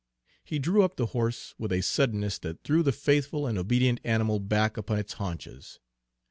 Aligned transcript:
He 0.43 0.57
drew 0.57 0.81
up 0.81 0.95
the 0.95 1.05
horse 1.13 1.53
with 1.59 1.71
a 1.71 1.81
suddenness 1.81 2.39
that 2.39 2.63
threw 2.63 2.81
the 2.81 2.91
faithful 2.91 3.45
and 3.45 3.55
obedient 3.59 3.99
animal 4.03 4.39
back 4.39 4.75
upon 4.75 4.97
its 4.97 5.13
haunches. 5.13 5.77